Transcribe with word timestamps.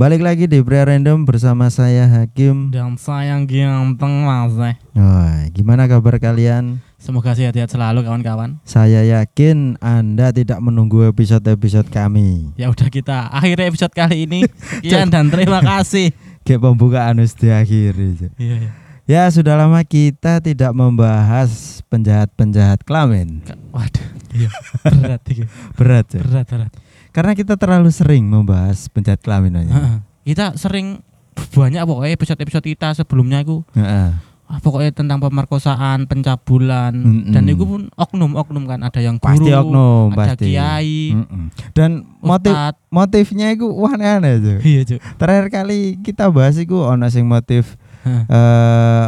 Balik 0.00 0.24
lagi 0.24 0.48
di 0.48 0.64
Pria 0.64 0.88
Random 0.88 1.28
bersama 1.28 1.68
saya 1.68 2.08
Hakim. 2.08 2.72
Dan 2.72 2.96
sayang 2.96 3.44
ganteng 3.44 4.24
mas. 4.24 4.56
Wah, 4.96 5.44
gimana 5.52 5.84
kabar 5.84 6.16
kalian? 6.16 6.80
Semoga 6.96 7.36
sehat-sehat 7.36 7.68
selalu 7.68 8.08
kawan-kawan. 8.08 8.56
Saya 8.64 9.04
yakin 9.04 9.76
Anda 9.76 10.32
tidak 10.32 10.56
menunggu 10.64 11.04
episode-episode 11.04 11.92
kami. 11.92 12.48
Ya 12.56 12.72
udah 12.72 12.88
kita 12.88 13.28
akhiri 13.28 13.68
episode 13.68 13.92
kali 13.92 14.24
ini. 14.24 14.48
Sekian 14.80 15.12
dan 15.12 15.28
terima 15.28 15.60
kasih. 15.60 16.16
Kayak 16.48 16.64
pembukaan 16.64 17.20
harus 17.20 17.36
diakhiri. 17.36 18.32
Iya, 18.40 18.56
iya. 18.56 18.70
Ya 19.04 19.28
sudah 19.28 19.52
lama 19.52 19.84
kita 19.84 20.40
tidak 20.40 20.72
membahas 20.72 21.84
penjahat-penjahat 21.92 22.88
kelamin. 22.88 23.44
Waduh, 23.68 24.08
iya. 24.32 24.48
Berat 24.80 25.28
iki. 25.28 25.44
Berat 25.76 26.08
ya. 26.08 26.24
Berat, 26.24 26.48
berat. 26.48 26.72
Karena 27.10 27.32
kita 27.34 27.54
terlalu 27.54 27.90
sering 27.90 28.24
membahas 28.24 28.86
penjahat 28.88 29.18
kelamin 29.20 29.60
aja. 29.60 29.98
Kita 30.22 30.54
sering 30.54 31.02
banyak 31.50 31.82
pokoknya 31.82 32.12
episode-episode 32.14 32.66
kita 32.68 32.88
sebelumnya 32.92 33.40
itu 33.40 33.64
ah, 33.74 34.12
pokoknya 34.58 34.90
tentang 34.92 35.18
pemerkosaan, 35.18 36.04
pencabulan 36.04 36.90
Mm-mm. 36.92 37.30
dan 37.30 37.46
itu 37.46 37.62
pun 37.62 37.86
oknum-oknum 37.94 38.66
kan 38.66 38.82
ada 38.82 38.98
yang 38.98 39.16
guru, 39.16 39.30
Pasti 39.30 39.50
oknum, 39.50 40.06
ada 40.12 40.34
pasti. 40.34 40.46
kiai, 40.50 41.14
Mm-mm. 41.14 41.44
Dan 41.70 41.90
motif 42.18 42.50
ustad. 42.50 42.74
motifnya 42.90 43.54
itu 43.54 43.66
wah 43.70 43.94
aneh 43.94 44.34
tuh. 44.38 44.58
Iya. 44.60 44.98
Terakhir 45.16 45.46
kali 45.48 46.02
kita 46.02 46.28
bahas 46.28 46.58
itu 46.58 46.74
ono 46.76 47.06
sing 47.08 47.24
motif 47.24 47.78
eh 48.04 48.24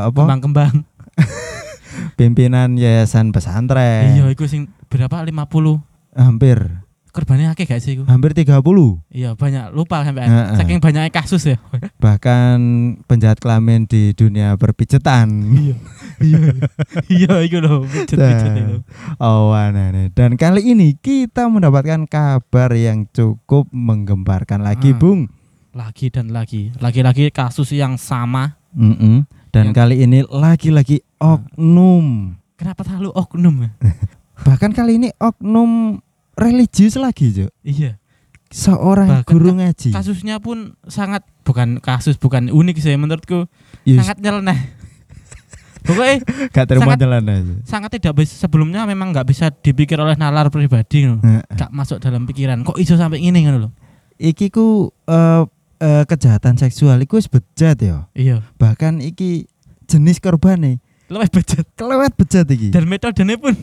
apa 0.03 0.15
Kembang-kembang. 0.15 0.87
pimpinan 2.19 2.79
yayasan 2.79 3.31
pesantren. 3.31 4.17
Iya, 4.17 4.31
itu 4.31 4.47
sing 4.47 4.71
berapa? 4.89 5.21
50 5.21 5.83
Hampir 6.13 6.59
korbannya 7.13 7.49
akeh 7.49 7.65
gak 7.65 7.79
sih 7.79 7.95
iku? 7.95 8.05
hampir 8.05 8.33
30 8.33 8.57
Iya 9.09 9.33
banyak 9.33 9.71
lupa 9.71 10.01
sampai 10.01 10.25
Heeh. 10.25 10.57
saking 10.57 10.81
banyaknya 10.81 11.09
kasus 11.09 11.45
ya. 11.47 11.61
bahkan 11.99 12.59
penjahat 13.05 13.37
kelamin 13.37 13.85
di 13.85 14.11
dunia 14.11 14.57
perpijetan. 14.57 15.29
iya 15.53 15.77
iya 16.19 16.41
iya 17.07 17.35
itu 17.43 17.59
loh 17.59 17.85
pijet 17.85 18.17
pijet 18.17 18.49
Nah. 18.49 18.59
itu. 18.59 18.77
Oh 19.19 19.53
aneh 19.53 20.09
Dan 20.11 20.35
kali 20.35 20.65
ini 20.67 20.95
kita 20.95 21.47
mendapatkan 21.47 22.05
kabar 22.05 22.73
yang 22.73 23.05
cukup 23.07 23.69
menggemparkan 23.69 24.61
lagi, 24.61 24.91
Ah. 24.91 24.99
Bung. 24.99 25.29
Lagi 25.73 26.09
dan 26.09 26.29
lagi 26.29 26.73
lagi-lagi 26.79 27.29
kasus 27.29 27.71
yang 27.71 27.97
sama. 27.97 28.57
Mm-mm. 28.73 29.25
Dan 29.49 29.69
Yang- 29.69 29.77
kali 29.79 29.95
ini 30.01 30.19
lagi-lagi 30.23 31.05
oknum. 31.17 32.37
Kenapa 32.55 32.83
selalu 32.83 33.09
oknum 33.11 33.55
ya? 33.59 33.71
Bahkan 34.47 34.73
kali 34.73 34.97
ini 34.97 35.09
oknum 35.15 36.01
religius 36.35 36.97
lagi, 36.97 37.31
Jo. 37.31 37.47
iya. 37.63 37.99
Seorang 38.49 39.25
Bahkan 39.25 39.33
guru 39.33 39.57
ngaji. 39.57 39.91
Kasusnya 39.91 40.37
pun 40.37 40.77
sangat 40.85 41.25
bukan 41.41 41.81
kasus 41.81 42.17
bukan 42.17 42.53
unik 42.53 42.77
sih 42.79 42.93
menurutku 42.95 43.49
Yes, 43.83 44.05
sangat 44.05 44.21
nyeleneh. 44.21 44.55
Pokoknya 45.89 46.21
gak 46.53 46.67
terima 46.69 46.93
aja. 46.95 47.09
sangat 47.65 47.97
tidak 47.97 48.13
bisa 48.15 48.37
sebelumnya 48.39 48.85
memang 48.85 49.11
nggak 49.11 49.25
bisa 49.25 49.51
dipikir 49.51 49.97
oleh 49.97 50.15
nalar 50.15 50.47
pribadi 50.47 51.09
loh. 51.09 51.19
Heeh. 51.19 51.43
Gak 51.49 51.73
masuk 51.73 51.99
dalam 51.99 52.23
pikiran. 52.23 52.61
Kok 52.61 52.77
iso 52.77 52.95
sampai 52.95 53.19
ini 53.19 53.41
kan 53.41 53.57
loh. 53.57 53.73
Iki 54.15 54.53
ku 54.53 54.93
eh, 55.09 55.43
eh, 55.81 56.05
kejahatan 56.05 56.55
seksual 56.55 57.01
iku 57.01 57.17
wis 57.17 57.27
bejat 57.27 57.81
ya. 57.81 58.07
Iya. 58.13 58.45
Bahkan 58.57 59.01
iki 59.01 59.49
jenis 59.89 60.21
korban 60.21 60.61
nih 60.61 60.77
Lebih 61.09 61.29
bejat 61.35 61.67
kelewat 61.73 62.15
bejat 62.15 62.47
iki. 62.47 62.69
dan 62.69 62.85
metodenya 62.85 63.35
pun 63.37 63.57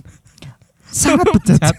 sangat 0.85 1.29
bejat. 1.39 1.77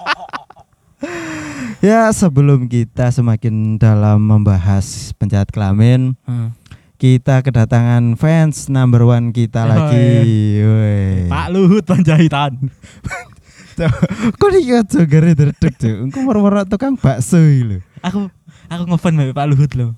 ya 1.84 2.12
sebelum 2.12 2.68
kita 2.68 3.08
semakin 3.10 3.76
dalam 3.80 4.20
membahas 4.20 5.12
penjahat 5.16 5.48
kelamin, 5.48 6.14
Heeh. 6.28 6.48
kita 7.00 7.40
kedatangan 7.40 8.16
fans 8.20 8.68
number 8.68 9.04
one 9.04 9.32
kita 9.32 9.64
Oh, 9.64 9.68
lagi. 9.68 10.08
Woi. 10.60 11.28
Pak 11.28 11.46
Luhut 11.52 11.84
Panjaitan. 11.86 12.52
Kok 14.36 14.50
aja 14.52 15.00
gare 15.08 15.32
dredeg, 15.32 15.72
Cuk. 15.80 15.96
Engko 16.04 16.18
moro-moro 16.20 16.60
tukang 16.68 17.00
bakso 17.00 17.40
lho. 17.40 17.80
aku 18.04 18.28
aku 18.68 18.82
ngefan 18.92 19.16
mbak 19.16 19.32
Pak 19.32 19.46
Luhut 19.48 19.72
loh. 19.72 19.96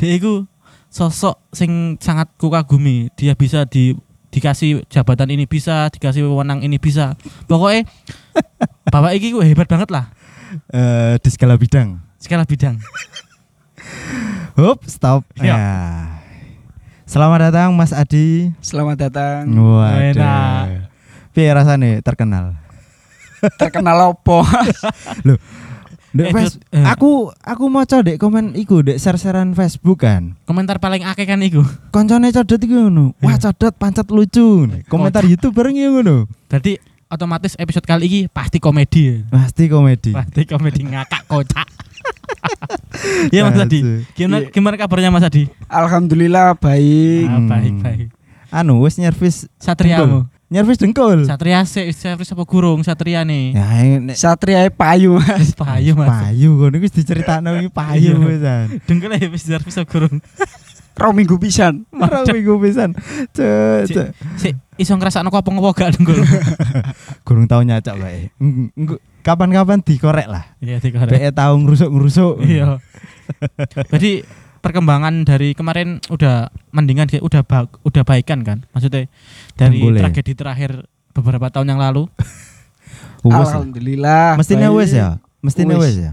Dia 0.00 0.16
itu 0.16 0.48
sosok 0.88 1.36
sing 1.52 2.00
sangat 2.00 2.32
kukagumi. 2.40 3.12
Dia 3.20 3.36
bisa 3.36 3.68
di 3.68 3.92
dikasih 4.32 4.88
jabatan 4.88 5.28
ini 5.28 5.44
bisa, 5.44 5.92
dikasih 5.92 6.24
wewenang 6.24 6.64
ini 6.64 6.80
bisa. 6.80 7.20
Pokoknya 7.44 7.84
bapak 8.88 9.12
iki 9.14 9.32
ku 9.32 9.40
hebat 9.40 9.66
banget 9.66 9.90
lah 9.90 10.06
Eh 10.72 11.20
di 11.20 11.28
segala 11.28 11.60
bidang. 11.60 12.00
segala 12.16 12.48
bidang. 12.48 12.80
Hop, 14.56 14.80
stop. 14.88 15.22
Ya. 15.36 15.44
Ya. 15.44 15.60
Selamat 17.04 17.52
datang 17.52 17.76
Mas 17.76 17.92
Adi. 17.92 18.48
Selamat 18.58 18.96
datang. 18.98 19.44
Enak. 19.44 20.16
Waduh. 20.16 20.88
Piye 21.30 21.52
rasane 21.52 22.00
terkenal? 22.00 22.56
Terkenal 23.54 23.96
opo? 24.16 24.40
Dek 26.08 26.32
Eh, 26.32 26.48
eh. 26.72 26.84
aku 26.88 27.28
aku 27.36 27.64
maca 27.68 28.00
dek 28.00 28.16
komen 28.16 28.56
iku 28.56 28.80
dek 28.80 28.96
share-sharean 28.96 29.52
Facebook 29.52 30.02
kan. 30.02 30.34
Komentar 30.48 30.80
paling 30.80 31.04
akeh 31.04 31.28
kan 31.28 31.44
iku. 31.44 31.60
Koncone 31.92 32.32
codot 32.32 32.58
iku 32.58 32.88
ngono. 32.88 33.12
Wah, 33.20 33.36
codot 33.36 33.76
pancet 33.76 34.08
lucu. 34.08 34.64
Komentar 34.88 35.28
YouTube 35.28 35.52
bareng 35.52 35.76
ya 35.76 35.92
ngono. 35.92 36.24
Berarti 36.48 36.80
otomatis 37.08 37.56
episode 37.56 37.84
kali 37.84 38.04
ini 38.06 38.20
pasti 38.28 38.56
komedi. 38.56 39.24
Pasti 39.26 39.64
komedi. 39.66 40.12
Pasti 40.12 40.44
komedi 40.44 40.80
ngakak 40.84 41.24
kocak. 41.26 41.68
Iya 43.32 43.46
Mas 43.46 43.56
Adi. 43.58 43.80
Gimana 44.12 44.44
Iya. 44.44 44.50
gimana 44.52 44.74
kabarnya 44.76 45.08
Mas 45.08 45.24
Adi? 45.24 45.48
Alhamdulillah 45.70 46.52
baik. 46.54 47.24
Ah, 47.24 47.38
Hmm. 47.40 47.48
baik 47.48 47.74
baik. 47.80 48.06
Anu 48.48 48.84
wis 48.84 48.96
nyervis 48.96 49.44
Satriamu. 49.60 50.24
nyervis 50.48 50.80
dengkul. 50.80 51.28
Satria 51.28 51.60
sih, 51.68 51.92
Satria 51.92 52.24
apa 52.24 52.44
gurung? 52.48 52.80
Satria 52.80 53.20
nih. 53.24 53.52
Ya 53.52 53.68
nek 54.00 54.16
Satria 54.16 54.64
payu 54.72 55.20
mas. 55.20 55.52
Payu 55.52 55.92
Mas. 55.92 56.08
payu 56.08 56.56
ngono 56.56 56.76
wis 56.80 56.92
diceritakno 56.92 57.52
iki 57.60 57.68
payu 57.68 58.16
Iya. 58.24 58.68
Dengkel 58.88 59.12
ya 59.16 59.28
wis 59.28 59.44
servis 59.44 59.76
gurung. 59.88 60.20
Rong 60.98 61.14
minggu 61.14 61.38
pisan. 61.38 61.86
Ora 61.94 62.26
minggu 62.26 62.58
pisan. 62.58 62.90
Cek, 63.30 63.80
Si- 63.86 63.94
cek. 63.94 64.08
Si 64.34 64.48
iso 64.78 64.94
ngrasakno 64.94 65.30
apa-apa 65.30 65.70
gak 65.72 65.90
dengkul. 65.94 66.18
Gurung 67.26 67.46
tau 67.46 67.62
nyacak 67.62 67.94
bae. 67.94 68.34
Kapan-kapan 69.22 69.78
dikorek 69.78 70.26
lah. 70.26 70.58
Iya 70.58 70.82
dikorek. 70.82 71.10
Be 71.14 71.30
tahu 71.30 71.54
ngrusuk-ngrusuk. 71.62 72.42
Iya. 72.42 72.82
Jadi 73.94 74.26
perkembangan 74.58 75.22
dari 75.22 75.54
kemarin 75.54 76.02
udah 76.10 76.50
mendingan 76.74 77.06
kayak 77.06 77.22
udah 77.22 77.42
ba- 77.46 77.70
udah 77.86 78.02
baikan 78.02 78.42
kan? 78.42 78.66
Maksudnya 78.74 79.06
dari 79.54 79.78
Boleh. 79.78 80.02
tragedi 80.02 80.34
terakhir 80.34 80.82
beberapa 81.14 81.46
tahun 81.48 81.70
yang 81.70 81.80
lalu. 81.80 82.10
Lah. 83.26 83.42
Alhamdulillah. 83.42 84.38
Mestinya 84.38 84.70
wes 84.70 84.94
ya. 84.94 85.18
Mestinya 85.42 85.74
Wes. 85.78 85.94
wes 85.94 86.10
ya. 86.10 86.12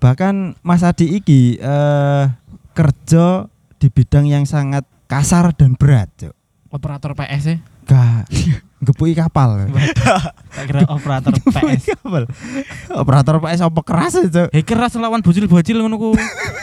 Bahkan 0.00 0.60
Mas 0.60 0.84
Adi 0.84 1.16
iki 1.16 1.56
eh 1.56 2.24
kerja 2.72 3.48
di 3.82 3.90
bidang 3.90 4.30
yang 4.30 4.46
sangat 4.46 4.86
kasar 5.10 5.50
dan 5.58 5.74
berat, 5.74 6.06
Cuk. 6.14 6.30
Operator 6.70 7.18
PS 7.18 7.44
ya. 7.50 7.56
Gak 7.82 8.30
gepuki 8.86 9.18
kapal. 9.18 9.66
Tak 10.54 10.64
kira 10.70 10.86
operator 10.86 11.34
PS. 11.34 11.98
kapal. 11.98 12.30
Operator 12.94 13.42
PS 13.42 13.60
apa 13.66 13.80
keras 13.82 14.14
ya, 14.22 14.30
Cuk? 14.30 14.48
Hei 14.54 14.62
keras 14.62 14.94
lawan 14.94 15.18
bocil-bocil 15.18 15.82
ngono 15.82 15.98
ku. 15.98 16.10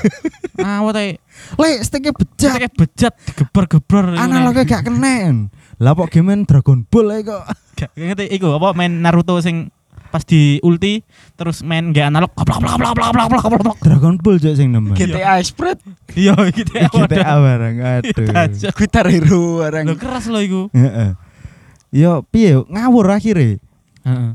Awet 0.64 0.96
ae. 0.96 1.12
Le, 1.60 1.70
stiknya 1.84 2.16
bejat. 2.16 2.56
Kayak 2.56 2.74
bejat 2.80 3.14
digeber-geber. 3.28 4.16
Analognya 4.16 4.64
gak 4.64 4.88
kenen. 4.88 5.52
Lah 5.76 5.92
kok 6.00 6.16
game 6.16 6.48
Dragon 6.48 6.88
Ball 6.88 7.20
ae 7.20 7.22
kok. 7.28 7.44
Gak 7.76 7.92
ngerti 8.00 8.32
iku 8.32 8.56
apa 8.56 8.72
main 8.72 9.04
Naruto 9.04 9.44
sing 9.44 9.76
pas 10.10 10.26
di 10.26 10.58
ulti 10.66 11.06
terus 11.38 11.62
main 11.62 11.94
gak 11.94 12.10
analog 12.10 12.34
koplok 12.34 12.66
koplok 12.66 12.74
koplok 12.82 12.98
koplok 12.98 13.26
koplok 13.30 13.44
koplok 13.46 13.78
Dragon 13.86 14.16
Ball 14.18 14.38
juga 14.42 14.54
sing 14.58 14.74
nembak 14.74 14.98
GTA 14.98 15.38
Spread. 15.46 15.78
Iya 16.18 16.34
GTA 16.50 16.90
iya, 16.90 16.90
GTA 16.90 17.34
barang 17.38 17.76
iya, 17.78 17.90
aduh. 18.02 18.74
Guitar 18.74 19.06
Hero 19.08 19.62
barang 19.62 19.86
lo 19.86 19.96
keras 19.96 20.26
lo 20.28 20.42
iku. 20.42 20.74
Heeh. 20.74 21.14
Yo 21.94 22.26
piye? 22.28 22.58
Ngawur 22.58 23.14
akhirnya 23.14 23.62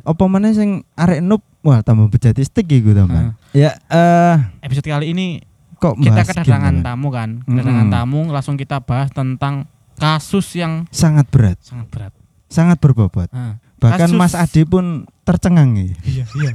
apa 0.06 0.24
mana 0.30 0.54
sing 0.54 0.86
arek 0.94 1.18
noob? 1.18 1.42
Wah 1.64 1.82
tambah 1.82 2.06
bejati 2.12 2.44
stick 2.44 2.68
iku 2.68 2.92
tambah 2.92 3.34
ya 3.56 3.72
eh 3.88 4.36
episode 4.60 4.84
kali 4.84 5.16
ini 5.16 5.40
kok 5.80 5.96
kita 5.98 6.22
kedatangan 6.22 6.84
tamu 6.84 7.08
kan? 7.10 7.42
Kedatangan 7.44 7.88
tamu 7.88 8.20
langsung 8.30 8.54
kita 8.60 8.84
bahas 8.84 9.10
tentang 9.10 9.66
kasus 9.98 10.46
yang 10.54 10.86
sangat 10.94 11.26
berat. 11.30 11.58
Sangat 11.62 11.86
berat. 11.90 12.12
Sangat 12.52 12.76
berbobot. 12.78 13.28
Bahkan 13.82 14.10
Mas 14.14 14.36
Adi 14.38 14.62
pun 14.64 15.08
tercengang 15.24 15.72
nih. 15.72 15.90
Iya, 16.04 16.24
iya. 16.36 16.50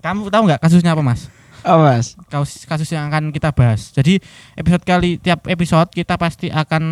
Kamu 0.00 0.28
tahu 0.28 0.42
nggak 0.44 0.60
kasusnya 0.60 0.92
apa, 0.92 1.00
Mas? 1.00 1.30
Oh 1.60 1.76
mas. 1.78 2.16
Kasus 2.26 2.64
kasus 2.64 2.88
yang 2.88 3.12
akan 3.12 3.30
kita 3.30 3.52
bahas. 3.52 3.92
Jadi 3.92 4.16
episode 4.56 4.80
kali 4.80 5.20
tiap 5.20 5.44
episode 5.44 5.92
kita 5.92 6.16
pasti 6.16 6.48
akan 6.48 6.84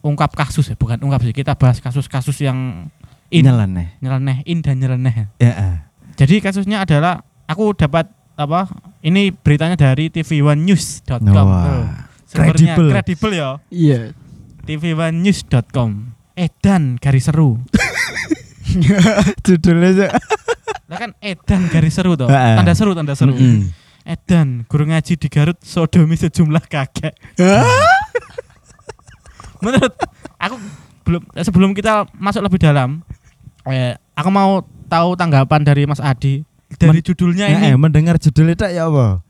ungkap 0.00 0.36
kasus 0.36 0.68
ya, 0.68 0.76
bukan 0.76 1.00
ungkap 1.00 1.24
sih. 1.24 1.32
Kita 1.32 1.56
bahas 1.56 1.80
kasus-kasus 1.80 2.36
yang 2.38 2.88
in, 3.32 3.42
Nyeleneh. 3.42 3.96
nyeleneh, 3.98 4.44
in 4.44 4.60
dan 4.60 4.78
nyeleneh. 4.78 5.32
Ya. 5.40 5.52
eh. 5.52 5.76
Jadi 6.14 6.38
kasusnya 6.38 6.84
adalah 6.84 7.24
aku 7.44 7.72
dapat 7.72 8.06
apa? 8.36 8.68
Ini 9.00 9.32
beritanya 9.32 9.74
dari 9.74 10.12
tv1news.com. 10.12 11.24
Wah, 11.32 11.64
Tuh, 11.64 11.84
Sumbernya 12.28 12.76
kredibel. 12.76 12.86
kredibel 12.92 13.30
ya. 13.32 13.48
Iya. 13.72 14.00
tv1news.com. 14.62 15.90
Edan 16.36 17.00
garis 17.00 17.32
seru. 17.32 17.56
Judulnya 19.46 19.88
aja. 19.90 20.06
Lah 20.90 20.96
kan 20.96 21.10
edan 21.18 21.66
garis 21.66 21.94
seru 21.94 22.14
toh. 22.14 22.30
Tanda 22.30 22.72
seru, 22.72 22.94
tanda 22.94 23.12
seru. 23.12 23.34
Mm-mm. 23.34 23.74
Edan 24.06 24.62
guru 24.64 24.86
ngaji 24.86 25.18
di 25.18 25.26
Garut 25.26 25.58
sodomi 25.60 26.14
sejumlah 26.14 26.62
kakek. 26.64 27.18
Menurut 29.58 29.92
aku 30.36 30.54
belum 31.02 31.22
sebelum 31.34 31.70
kita 31.72 32.06
masuk 32.14 32.44
lebih 32.44 32.60
dalam, 32.60 33.02
eh, 33.64 33.96
aku 34.12 34.28
mau 34.28 34.62
tahu 34.86 35.16
tanggapan 35.16 35.64
dari 35.64 35.82
Mas 35.84 35.98
Adi 35.98 36.44
dari 36.76 37.00
Men- 37.00 37.06
judulnya 37.06 37.46
ini. 37.48 37.66
eh, 37.66 37.74
mendengar 37.74 38.14
judulnya 38.16 38.54
tak 38.54 38.70
ya 38.70 38.86
apa? 38.86 39.22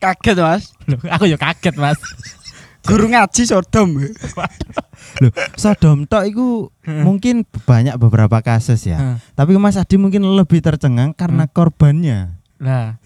Kaget 0.00 0.36
Mas. 0.40 0.72
Loh, 0.88 0.98
aku 1.06 1.28
ya 1.28 1.36
kaget 1.36 1.76
Mas. 1.76 1.98
Guru 2.84 3.08
ngaji 3.08 3.42
Sodom. 3.44 3.96
Loh, 5.22 5.32
Sodom 5.54 6.04
tok 6.04 6.24
iku 6.26 6.46
mungkin 6.84 7.42
banyak 7.64 7.96
beberapa 7.96 8.40
kasus 8.40 8.84
ya. 8.84 9.16
Tapi 9.32 9.56
Mas 9.56 9.74
Adi 9.74 9.96
mungkin 9.96 10.20
lebih 10.22 10.60
tercengang 10.60 11.12
karena 11.12 11.48
korbannya. 11.48 12.36
Lah. 12.60 13.00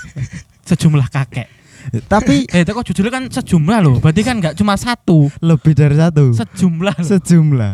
Sejumlah 0.68 1.08
kakek. 1.08 1.48
Tapi 2.06 2.44
Eh, 2.54 2.62
itu 2.62 2.70
kok 2.70 2.84
judulnya 2.86 3.10
kan 3.10 3.24
sejumlah 3.26 3.78
loh. 3.80 3.96
Berarti 3.98 4.20
kan 4.20 4.36
nggak 4.38 4.54
cuma 4.54 4.76
satu, 4.76 5.28
lebih 5.40 5.72
dari 5.72 5.96
satu. 5.96 6.32
sejumlah 6.32 6.96
loh. 6.96 7.08
Sejumlah. 7.08 7.72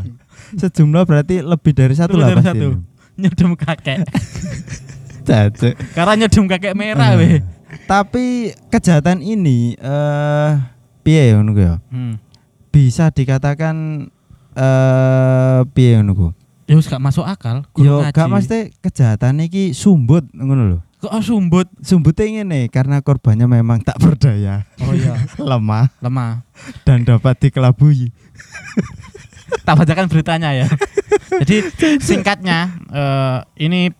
Sejumlah 0.57 1.03
berarti 1.05 1.43
lebih 1.43 1.73
dari 1.75 1.95
satu 1.95 2.15
Lebih 2.15 2.23
lah 2.23 2.29
dari 2.29 2.39
pasti. 2.39 2.51
satu. 2.51 2.69
Nyedem 3.17 3.51
kakek. 3.55 3.99
Karena 5.93 6.13
nyedem 6.17 6.45
kakek 6.47 6.75
merah 6.75 7.15
Eh, 7.15 7.19
weh. 7.19 7.39
Tapi 7.85 8.25
kejahatan 8.69 9.21
ini 9.21 9.75
eh 9.77 10.51
piye 11.07 11.39
ngono 11.39 11.55
ku 11.55 11.63
ya? 11.63 11.75
Hmm. 11.95 12.19
Bisa 12.75 13.15
dikatakan 13.15 14.11
eh 14.59 15.61
piye 15.71 16.03
ngono 16.03 16.13
ku? 16.19 16.29
Ya 16.67 16.75
wis 16.75 16.91
gak 16.91 16.99
masuk 16.99 17.23
akal. 17.23 17.63
guru 17.71 17.87
Yo 17.87 17.97
ngaji. 18.03 18.11
gak 18.11 18.27
mesti 18.27 18.59
kejahatan 18.83 19.47
iki 19.47 19.71
sumbut 19.71 20.27
ngono 20.35 20.63
lho. 20.67 20.79
Kok 20.99 21.13
oh, 21.15 21.23
sumbut? 21.23 21.71
Sumbutnya 21.79 22.43
ngene 22.43 22.67
karena 22.67 22.99
korbannya 22.99 23.47
memang 23.47 23.79
tak 23.85 24.01
berdaya, 24.03 24.67
Oh 24.83 24.91
iya, 24.91 25.15
lemah 25.39 25.93
lemah. 26.03 26.43
dan 26.83 27.07
dapat 27.07 27.39
dikelabui. 27.39 28.11
Tak 29.63 29.79
bacakan 29.79 30.11
beritanya 30.11 30.51
ya. 30.51 30.67
Jadi 31.47 31.71
singkatnya 32.03 32.75
eh, 32.91 33.39
ini 33.63 33.95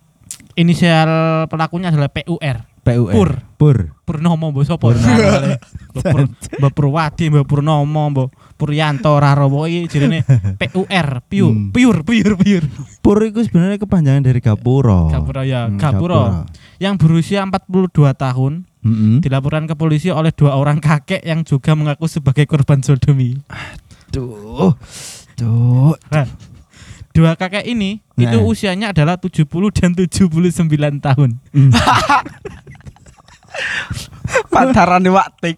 inisial 0.59 1.47
pelakunya 1.47 1.95
adalah 1.95 2.11
PUR. 2.11 2.67
PUR. 2.87 3.11
Pur. 3.11 3.31
Pur. 3.59 3.77
Purnomo 4.07 4.55
mbok 4.55 4.63
sapa? 4.63 4.95
Mbok 4.95 6.05
Pur- 6.07 6.71
Purwadi, 6.71 7.27
Mbok 7.27 7.45
Purnomo, 7.45 8.03
Mbok 8.07 8.29
Puryanto 8.55 9.19
Rarowo 9.19 9.67
iki 9.67 9.91
jenenge 9.91 10.23
PUR, 10.57 11.09
piu, 11.27 11.51
Hmm. 11.51 11.75
piur, 11.75 12.07
piur, 12.07 12.39
piur. 12.39 12.65
Pur 13.03 13.19
itu 13.21 13.43
sebenarnya 13.43 13.77
kepanjangan 13.77 14.23
dari 14.23 14.39
Gapuro. 14.39 15.11
Gapura 15.11 15.43
ya, 15.43 15.67
Hmm, 15.67 15.77
Gapura. 15.77 16.47
Yang 16.79 16.95
berusia 17.03 17.43
42 17.43 18.15
tahun 18.15 18.65
Mm-mm. 18.81 19.19
dilaporkan 19.19 19.67
ke 19.67 19.75
polisi 19.75 20.09
oleh 20.09 20.31
dua 20.31 20.55
orang 20.55 20.79
kakek 20.79 21.21
yang 21.21 21.43
juga 21.43 21.75
mengaku 21.75 22.07
sebagai 22.07 22.47
korban 22.47 22.79
sodomi. 22.81 23.35
Duh. 24.09 24.73
Duh. 25.35 25.99
Dua 27.17 27.33
kakek 27.33 27.65
ini 27.65 28.05
Nah. 28.17 28.29
itu 28.29 28.39
usianya 28.41 28.93
adalah 28.93 29.17
70 29.17 29.45
dan 29.73 29.93
79 29.93 30.69
tahun. 31.01 31.31
Mm. 31.53 31.73
Pantaran 34.53 35.05
waktik. 35.09 35.57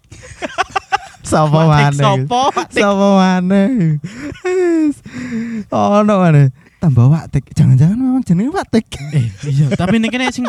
Watik 1.28 1.68
maneh? 1.68 1.98
sopo? 1.98 2.40
Watik. 2.50 2.80
Sapa 2.80 3.06
maneh? 3.14 3.98
Ono 5.68 6.14
maneh. 6.18 6.46
Tambah 6.78 7.06
Watik. 7.10 7.52
Jangan-jangan 7.52 7.98
memang 7.98 8.22
jenenge 8.22 8.50
Watik. 8.50 8.86
Eh, 9.12 9.28
iya, 9.44 9.66
tapi 9.74 9.98
ini 9.98 10.08
kene 10.08 10.30
sing 10.30 10.46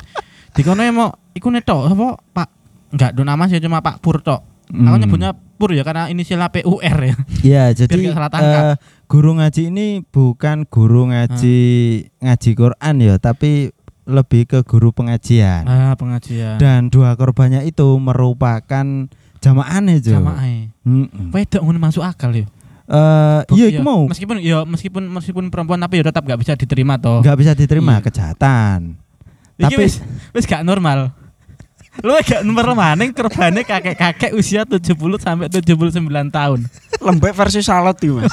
dikono 0.53 0.81
mau 0.89 1.09
iku 1.33 1.49
netok 1.49 1.89
apa 1.89 2.07
Pak 2.33 2.47
enggak 2.89 3.11
do 3.13 3.21
nama 3.21 3.45
sih 3.45 3.57
cuma 3.57 3.81
Pak 3.81 3.97
Pur 3.99 4.21
tok. 4.21 4.41
Aku 4.69 4.77
Hmm. 4.77 4.97
nyebutnya 4.97 5.33
Pur 5.33 5.73
ya 5.73 5.81
karena 5.83 6.07
inisialnya 6.07 6.47
PUR 6.49 6.97
ya. 7.03 7.15
Ya, 7.43 7.63
jadi 7.69 7.89
nggak 7.91 8.15
salah 8.15 8.31
tangkap. 8.31 8.63
eh, 8.63 8.75
guru 9.09 9.35
ngaji 9.35 9.73
ini 9.73 9.87
bukan 10.05 10.69
guru 10.69 11.09
ngaji 11.09 11.59
ngaji 12.21 12.49
Quran 12.53 12.95
ya, 13.01 13.17
tapi 13.17 13.73
lebih 14.05 14.45
ke 14.45 14.59
guru 14.61 14.93
pengajian. 14.93 15.65
Ah, 15.65 15.97
pengajian. 15.97 16.57
Dan 16.57 16.87
dua 16.87 17.13
korbannya 17.13 17.61
itu 17.61 17.97
merupakan 17.97 18.85
jamaah 19.41 19.81
Jo. 19.97 20.17
Jamaah. 20.17 20.69
Mm-mm. 20.81 21.29
Wedok 21.29 21.61
ngono 21.61 21.77
masuk 21.79 22.05
akal 22.05 22.33
ya. 22.33 22.45
Eh, 22.89 23.41
iya 23.53 23.65
Iya, 23.69 23.77
iku 23.77 23.81
mau 23.85 24.09
Meskipun 24.09 24.41
ya 24.41 24.65
meskipun 24.65 25.03
meskipun 25.05 25.43
perempuan 25.53 25.77
tapi 25.77 26.01
ya 26.01 26.09
tetap 26.09 26.25
gak 26.25 26.41
bisa 26.41 26.57
diterima 26.57 26.97
toh. 26.97 27.21
nggak 27.21 27.37
bisa 27.37 27.53
diterima 27.53 27.97
Iya. 27.97 28.05
kejahatan. 28.09 28.79
Iki 29.61 29.65
Tapi 29.69 29.73
wis 29.77 29.93
wis 30.33 30.45
gak 30.49 30.65
normal. 30.65 31.13
Lu 31.99 32.15
gak 32.23 32.45
normal 32.47 32.77
maning 32.77 33.11
korbane 33.11 33.65
kakek-kakek 33.65 34.31
usia 34.31 34.63
70 34.63 34.95
sampai 35.19 35.51
79 35.51 35.99
tahun. 36.31 36.59
Lembek 37.01 37.33
versi 37.35 37.59
salad 37.59 37.97
iki, 37.99 38.13
Mas. 38.13 38.31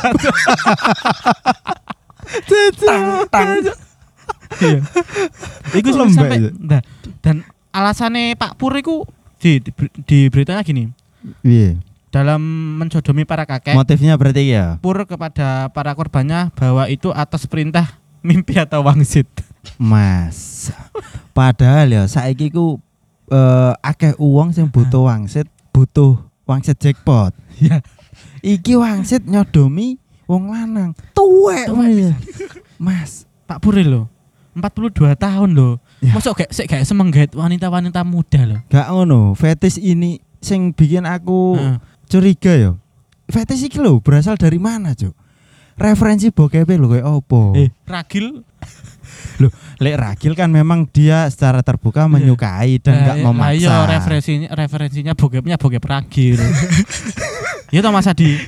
tang 2.79 3.27
tang. 3.27 3.49
Iya. 4.63 4.81
Iku 5.75 5.89
Lembek 5.91 6.15
sampai 6.15 6.39
itu. 6.39 6.51
nah, 6.63 6.81
dan 7.25 7.43
alasannya 7.75 8.39
Pak 8.39 8.55
Pur 8.55 8.73
iku 8.79 9.03
di, 9.43 9.59
di, 9.59 9.73
di 10.07 10.19
beritanya 10.31 10.63
gini. 10.63 10.87
Iya. 11.43 11.81
Dalam 12.15 12.41
mensodomi 12.81 13.27
para 13.27 13.45
kakek, 13.45 13.75
Motifnya 13.75 14.15
berarti 14.15 14.55
ya. 14.55 14.79
Pur 14.79 14.97
kepada 15.05 15.69
para 15.75 15.93
korbannya 15.93 16.55
bahwa 16.55 16.87
itu 16.87 17.11
atas 17.13 17.45
perintah 17.51 17.99
mimpi 18.23 18.57
atau 18.57 18.87
wangsit. 18.87 19.27
Mas. 19.77 20.71
Padahal 21.35 21.91
ya 21.91 22.03
saiki 22.07 22.49
ku 22.55 22.79
eh, 23.31 23.73
akeh 23.83 24.15
uang 24.19 24.55
sing 24.55 24.67
butuh 24.71 25.07
wangsit, 25.07 25.47
butuh 25.75 26.19
wangsit 26.47 26.79
jackpot. 26.79 27.35
Ya. 27.57 27.81
Iki 28.45 28.77
wangsit 28.77 29.25
nyodomi 29.25 29.97
wong 30.29 30.53
lanang. 30.53 30.93
Tuwek. 31.17 31.73
Mas. 32.77 33.25
Pak 33.49 33.65
Pur 33.65 33.81
lho. 33.81 34.13
42 34.57 35.17
tahun 35.17 35.51
loh. 35.53 35.81
Ya. 36.01 36.17
Mosok 36.17 36.45
gak 36.45 36.51
sik 36.53 36.69
gak 36.69 36.85
semenggait 36.89 37.33
wanita-wanita 37.33 38.05
muda 38.05 38.41
loh. 38.45 38.61
Gak 38.73 38.89
ngono, 38.89 39.37
fetis 39.37 39.77
ini 39.77 40.21
sing 40.41 40.73
bikin 40.73 41.05
aku 41.05 41.57
Heeh. 41.57 41.77
curiga 42.09 42.53
ya. 42.57 42.71
Fetis 43.29 43.65
iki 43.69 43.77
lho 43.81 44.01
berasal 44.01 44.41
dari 44.41 44.57
mana, 44.57 44.97
Cuk? 44.97 45.13
Referensi 45.77 46.29
bokep 46.29 46.67
lho 46.67 46.89
kayak 46.91 47.05
opo? 47.05 47.53
Eh, 47.53 47.69
ragil 47.85 48.41
Loh, 49.41 49.53
Lek 49.77 49.97
Ragil 49.97 50.33
kan 50.33 50.49
memang 50.49 50.89
dia 50.89 51.29
secara 51.29 51.61
terbuka 51.61 52.09
menyukai 52.09 52.81
dan 52.81 52.95
nggak 52.99 53.17
Eh, 53.17 53.23
memaksa. 53.23 53.53
Ayo 53.53 53.73
referensinya 53.87 54.49
referensinya 54.51 55.13
bokepnya 55.13 55.57
bokep 55.57 55.85
ragil. 55.85 56.41
Iya 57.67 57.83
toh 57.83 57.91
Mas 57.91 58.07
Adi, 58.07 58.39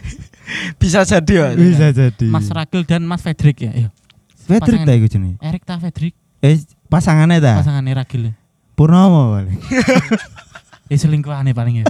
Bisa 0.78 1.02
jadi 1.02 1.34
ya. 1.34 1.46
Bisa 1.52 1.90
jadi. 1.90 2.22
Mas 2.24 2.46
Ragil 2.48 2.86
dan 2.86 3.02
Mas 3.02 3.18
Fedrik 3.18 3.58
ya. 3.60 3.74
Iya. 3.74 3.88
Fedrik 4.40 4.86
ta 4.86 4.94
iku 4.94 5.06
jenenge? 5.06 5.36
Erik 5.42 5.66
ta 5.66 5.74
Fedrik 5.76 6.14
Eh 6.38 6.54
pasangannya 6.86 7.36
ta? 7.36 7.58
pasangannya 7.58 7.92
Ragil. 7.92 8.22
ya. 8.24 8.32
Purnomo 8.72 9.34
paling. 9.34 9.58
Ya 10.88 10.96
selingkuhannya 10.96 11.52
paling 11.52 11.82
ya. 11.82 11.84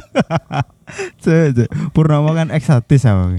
Cuk. 1.22 1.70
Purnomo 1.94 2.34
kan 2.34 2.50
eksotis 2.50 3.06
apa. 3.06 3.38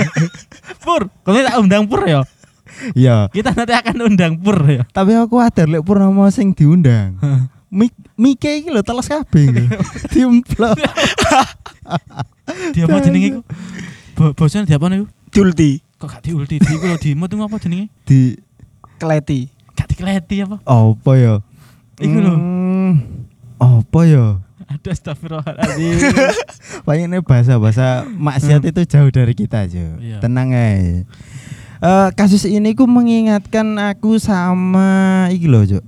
Pur, 0.84 1.08
kalau 1.24 1.40
tak 1.40 1.56
undang 1.56 1.88
Pur 1.88 2.04
ya. 2.04 2.20
Iya, 2.92 3.30
Kita 3.30 3.54
nanti 3.54 3.72
akan 3.72 3.96
undang 4.12 4.34
Pur 4.40 4.60
ya. 4.66 4.82
tapi 4.90 5.14
aku 5.16 5.40
khawatir 5.40 5.70
lek 5.70 5.84
Purnomo 5.86 6.28
sing 6.28 6.52
diundang. 6.52 7.16
Mik 7.72 7.90
Mike 8.14 8.62
iki 8.62 8.68
lho 8.70 8.84
teles 8.84 9.08
kabeh 9.08 9.50
iki. 9.50 9.64
Diemplok. 10.12 10.76
Dia 12.76 12.84
apa 12.84 12.96
jenenge 13.00 13.26
iku? 13.34 13.40
Bo 14.14 14.30
bosnya 14.36 14.62
dia 14.62 14.76
apa 14.78 14.86
niku? 14.86 15.08
Julti, 15.34 15.82
Kok 15.98 16.06
gak 16.06 16.22
diulti? 16.22 16.62
Di 16.62 16.70
iku 16.70 16.86
lho 16.86 16.98
di 17.00 17.10
tuh 17.16 17.38
apa 17.40 17.56
jenenge? 17.58 17.90
Di 18.06 18.36
Kleti. 19.00 19.50
Gak 19.74 19.90
dikeleti 19.90 20.44
apa? 20.46 20.62
apa 20.62 21.10
ya? 21.18 21.34
Iku 21.98 22.18
lho. 22.20 22.34
Hmm, 22.36 22.92
Apa 23.58 24.00
ya? 24.06 24.43
Ada 24.74 24.88
astagfirullahaladzim. 24.96 25.96
Paling 26.88 27.06
ini 27.12 27.18
bahasa-bahasa 27.20 28.08
maksiat 28.08 28.64
itu 28.64 28.82
jauh 28.88 29.10
dari 29.12 29.34
kita 29.36 29.68
aja. 29.68 29.96
Iya. 30.00 30.18
Tenang 30.24 30.50
aja. 30.52 31.04
Eh, 31.84 32.08
kasus 32.16 32.48
ini 32.48 32.72
ku 32.72 32.88
mengingatkan 32.88 33.76
aku 33.76 34.16
sama 34.16 35.28
iki 35.28 35.44
loh, 35.44 35.68
Cuk. 35.68 35.84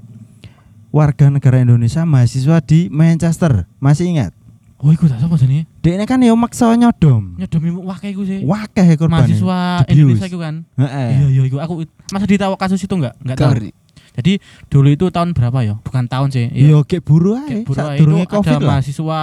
Warga 0.93 1.29
negara 1.33 1.61
Indonesia 1.61 2.05
mahasiswa 2.05 2.61
di 2.61 2.89
Manchester. 2.93 3.65
Masih 3.81 4.09
ingat? 4.13 4.33
Oh, 4.77 4.93
iku 4.93 5.09
tak 5.09 5.25
sapa 5.25 5.41
jenenge? 5.41 5.65
Dia 5.81 5.97
ini 5.97 6.05
kan 6.05 6.21
ya 6.21 6.37
maksa 6.37 6.69
nyodom. 6.77 7.41
Nyodomi 7.41 7.69
wakai 7.81 8.13
iku 8.13 8.29
sih. 8.29 8.45
Wakeh 8.45 9.01
korban. 9.01 9.25
Mahasiswa. 9.25 9.89
Indonesia 9.89 10.29
iku 10.29 10.39
kan. 10.41 10.69
Heeh. 10.77 11.09
Iya 11.17 11.27
iya 11.33 11.43
iku 11.49 11.57
aku 11.65 11.89
masa 12.13 12.29
ditahu 12.29 12.53
kasus 12.61 12.81
itu 12.85 12.93
enggak? 12.93 13.17
Enggak 13.25 13.37
tahu. 13.41 13.73
Jadi 14.17 14.41
dulu 14.73 14.89
itu 14.89 15.07
tahun 15.13 15.37
berapa 15.37 15.59
ya? 15.61 15.75
Bukan 15.85 16.09
tahun 16.09 16.29
sih. 16.33 16.49
Iya, 16.51 16.81
kayak 16.89 17.05
buru 17.05 17.37
ae. 17.37 17.63
Kayak 17.63 18.01
buru 18.01 18.17
ae, 18.17 18.25
itu 18.25 18.33
Covid 18.33 18.57
ada 18.57 18.65
lah. 18.65 18.69
mahasiswa 18.81 19.21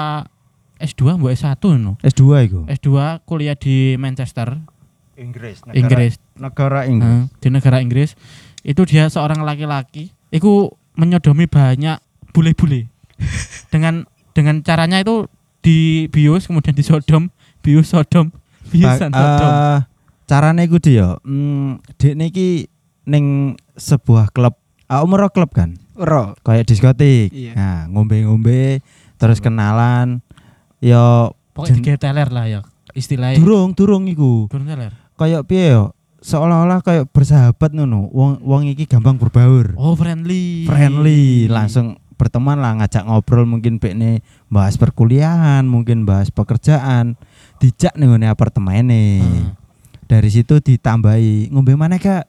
S2 0.78 1.02
mbok 1.18 1.32
S1 1.34 1.64
no. 1.80 1.92
S2 2.04 2.24
iku. 2.46 2.60
S2 2.70 2.90
kuliah 3.24 3.56
di 3.56 3.96
Manchester, 3.96 4.60
Inggris, 5.16 5.62
Inggris. 5.72 6.18
Negara 6.36 6.90
Inggris. 6.90 7.08
Heeh, 7.08 7.24
di 7.40 7.48
negara 7.50 7.78
Inggris. 7.80 8.18
Itu 8.66 8.84
dia 8.84 9.08
seorang 9.08 9.44
laki-laki, 9.44 10.12
itu 10.30 10.72
menyodomi 10.96 11.46
banyak 11.48 11.98
bule-bule. 12.34 12.90
dengan 13.74 14.04
dengan 14.34 14.60
caranya 14.66 15.00
itu 15.00 15.30
di 15.64 16.10
bius 16.10 16.50
kemudian 16.50 16.76
disodom, 16.76 17.30
bius 17.64 17.94
sodom, 17.94 18.34
bius 18.74 19.00
Ba- 19.00 19.08
sodom. 19.08 19.52
eh, 19.52 19.80
carane 20.28 20.62
iku 20.68 20.78
dia 20.82 21.00
yo. 21.00 21.10
Hmm, 21.24 21.80
dek 21.96 22.18
niki 22.18 22.68
ning 23.06 23.56
sebuah 23.78 24.32
klub, 24.34 24.58
ah, 24.94 25.02
umur 25.02 25.26
klub 25.30 25.50
kan. 25.50 25.74
Ro. 25.94 26.38
Kayak 26.42 26.66
diskotik. 26.66 27.30
Iya. 27.30 27.54
Nah, 27.54 27.80
ngombe-ngombe 27.90 28.82
terus 29.18 29.38
kenalan. 29.38 30.22
Yo 30.78 31.34
Pokoknya 31.54 31.96
teler 31.96 32.28
lah 32.28 32.46
ya 32.46 32.62
istilahnya. 32.94 33.38
durung 33.38 33.74
durung 33.74 34.06
iku. 34.06 34.50
Durung 34.50 34.66
teler. 34.66 34.94
Kayak 35.16 35.46
piye 35.46 35.72
yo? 35.72 35.94
Seolah-olah 36.20 36.82
kayak 36.82 37.12
bersahabat 37.12 37.72
ngono. 37.72 38.10
Wong 38.10 38.42
wong 38.42 38.66
iki 38.68 38.86
gampang 38.86 39.16
berbaur. 39.16 39.76
Oh 39.76 39.94
friendly. 39.94 40.66
friendly 40.66 41.46
langsung 41.46 42.00
berteman 42.14 42.58
lah 42.58 42.78
ngajak 42.80 43.04
ngobrol 43.04 43.44
mungkin 43.44 43.78
bekne 43.78 44.24
bahas 44.48 44.78
perkuliahan 44.78 45.66
mungkin 45.66 46.08
bahas 46.08 46.30
pekerjaan 46.30 47.20
dijak 47.60 47.92
nih 47.94 48.08
ngene 48.08 48.28
apartemene 48.30 49.20
Hmm. 49.20 49.52
dari 50.06 50.30
situ 50.30 50.62
ditambahi 50.62 51.52
ngombe 51.52 51.74
mana 51.74 51.98
kak 51.98 52.24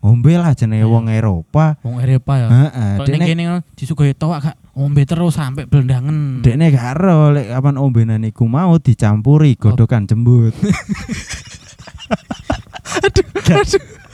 ngombe 0.00 0.32
lah 0.34 0.52
jenenge 0.52 0.80
Iya. 0.80 0.88
wong 0.88 1.06
Eropa 1.08 1.76
Wong 1.80 2.00
Eropa 2.00 2.32
ya. 2.34 2.48
heeh 2.48 2.92
dekne 3.04 3.24
kene 3.26 3.44
disuguhi 3.74 4.12
towak 4.12 4.40
gak 4.42 4.56
ombe 4.72 5.04
terus 5.04 5.34
sampai 5.34 5.64
blendangen. 5.64 6.40
dekne 6.40 6.68
gak 6.68 6.96
ero 6.96 7.30
lek 7.30 7.48
kapan 7.48 7.76
ombenan 7.76 8.24
iku 8.24 8.44
mau 8.44 8.76
dicampuri 8.76 9.54
godokan 9.54 10.04
jembut 10.04 10.56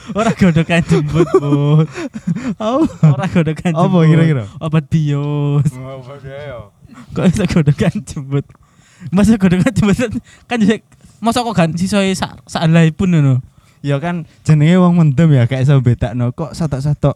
Ora 0.09 0.31
godokan 0.31 0.79
jembut, 0.81 1.27
Bu. 1.35 1.83
oh 2.57 2.83
Ora 3.03 3.27
godokan 3.27 3.71
jembut. 3.71 3.91
apa 3.91 4.07
kira-kira 4.07 4.43
Obat 4.57 4.85
bios. 4.87 5.67
Kok 7.11 7.25
iso 7.27 7.43
godokan 7.45 7.93
jembut? 8.01 8.45
Masa 9.11 9.35
godokan 9.35 9.67
jembut 9.69 9.97
kan 10.47 10.57
jadi 10.57 10.79
masa 11.19 11.43
kok 11.43 11.51
kan 11.53 11.69
sisoe 11.73 12.07
sak 12.13 12.39
sak 12.45 12.65
helai 12.65 12.89
pun 12.89 13.11
ngono. 13.11 13.43
Ya 13.81 13.97
kan 13.97 14.25
jenenge 14.41 14.77
wong 14.77 14.93
mendem 14.97 15.29
ya 15.31 15.45
gak 15.45 15.61
iso 15.61 15.77
bedakno 15.79 16.31
kok 16.31 16.53
satok-satok 16.53 17.15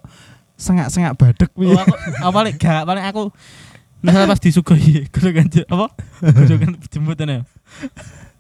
sengak-sengak 0.56 1.18
badek 1.18 1.50
Oh, 1.58 1.66
piye 1.66 1.74
aku 1.74 1.94
apa 2.22 2.30
paling 2.30 2.56
gak 2.56 2.84
paling 2.86 3.06
aku 3.06 3.34
misalnya 4.02 4.30
pas 4.30 4.42
disuguhi 4.42 5.06
je- 5.54 5.68
apa? 5.70 5.88
Godokan 6.22 6.74
jembut 6.90 7.18
ngono 7.18 7.34
ya. 7.34 7.44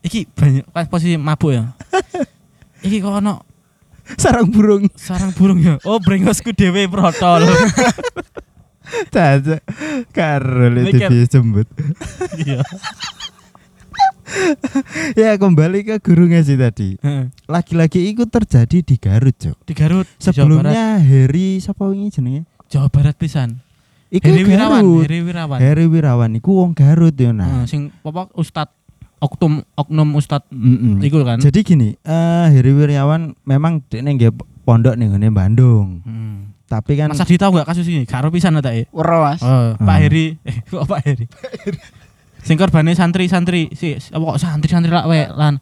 Iki 0.01 0.29
banyak 0.33 0.65
pas 0.69 0.89
posisi 0.89 1.17
mabuk 1.17 1.53
ya. 1.53 1.73
Iki 2.81 2.97
kok 3.01 3.21
ono 3.21 3.45
sarang 4.17 4.49
burung 4.49 4.89
sarang 4.97 5.29
burung 5.33 5.61
ya. 5.61 5.77
Oh, 5.85 6.01
brengosku 6.01 6.53
dhewe 6.53 6.89
protol. 6.89 7.45
Caca 9.13 9.61
karo 10.11 10.67
le 10.67 10.81
Mikir. 10.89 11.07
TV 11.07 11.29
jembut. 11.29 11.67
Iya. 12.37 12.59
ya 15.19 15.35
kembali 15.35 15.79
ke 15.81 15.95
gurungnya 15.99 16.41
sih 16.41 16.55
tadi. 16.55 16.95
Heeh. 16.97 17.29
Lagi-lagi 17.45 17.99
itu 18.07 18.23
terjadi 18.25 18.77
di 18.81 18.95
Garut, 18.95 19.35
Cok. 19.35 19.57
Di 19.63 19.73
Garut, 19.73 20.07
di 20.07 20.19
Jawa 20.19 20.31
Barat. 20.31 20.35
Sebelumnya 20.35 20.85
Heri 20.97 21.47
siapa 21.57 21.83
wingi 21.85 22.09
jenenge? 22.09 22.41
Jawa 22.67 22.87
Barat 22.87 23.15
pisan. 23.15 23.59
Iku 24.07 24.27
Heri 24.27 24.43
Wirawan. 24.43 24.83
Heri 25.01 25.19
Wirawan. 25.21 25.59
Heri 25.59 25.85
Wirawan 25.87 26.31
iku 26.35 26.51
wong 26.59 26.71
Garut 26.71 27.15
ya 27.15 27.31
Heeh, 27.31 27.35
nah. 27.35 27.63
sing 27.63 27.91
apa 28.01 28.27
Ustad 28.33 28.67
Oknum 29.17 29.61
Oknum 29.73 30.17
Ustad 30.17 30.43
Mm-mm. 30.49 30.97
iku 30.99 31.21
kan. 31.21 31.37
Jadi 31.37 31.61
gini, 31.61 31.89
eh 32.01 32.47
Heri 32.49 32.73
Wirawan 32.73 33.37
memang 33.43 33.85
dekne 33.85 34.17
nggih 34.17 34.33
pondok 34.61 34.97
ning 34.97 35.13
ngene 35.13 35.29
Bandung. 35.29 36.01
Hmm. 36.03 36.51
Tapi 36.65 36.95
kan 36.95 37.11
Mas 37.11 37.19
Adi 37.19 37.35
tahu 37.35 37.59
gak 37.59 37.67
kasus 37.67 37.83
ini? 37.83 38.07
Karo 38.07 38.31
pisan 38.31 38.55
ta 38.57 38.71
e? 38.71 38.87
Ro, 38.89 39.21
Mas. 39.21 39.43
Oh, 39.43 39.75
Pak 39.75 39.83
Hmm. 39.91 40.03
Heri. 40.07 40.25
Eh, 40.47 40.55
kok 40.65 40.87
Pak 40.87 40.99
Heri? 41.03 41.25
Sing 42.41 42.55
korbane 42.55 42.91
santri-santri, 42.91 43.69
si 43.71 43.93
apa 43.93 44.23
kok 44.25 44.37
santri-santri 44.37 44.89
lak 44.89 45.05
we 45.05 45.29
lan 45.29 45.61